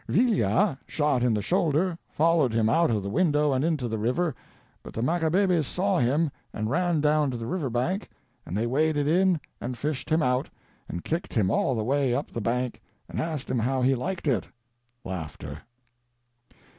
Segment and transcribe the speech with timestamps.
[0.07, 4.33] "Villia, shot in the shoulder, followed him out of the window and into the river,
[4.81, 8.09] but the Macabebes saw him and ran down to the river bank,
[8.43, 10.49] and they waded in and fished him out,
[10.89, 14.27] and kicked him all the way up the bank, and asked him how he liked
[14.27, 14.47] it."